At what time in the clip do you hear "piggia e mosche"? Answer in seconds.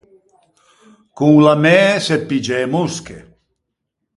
2.27-3.17